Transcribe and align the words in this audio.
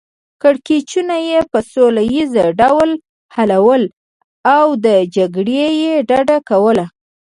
کړکیچونه 0.41 1.15
یې 1.29 1.39
په 1.51 1.59
سوله 1.71 2.01
ییز 2.13 2.33
ډول 2.59 2.89
حلول 3.35 3.83
او 4.57 4.65
له 4.83 4.95
جګړو 5.15 5.55
یې 5.83 5.93
ډډه 6.09 6.37
کوله. 6.49 6.85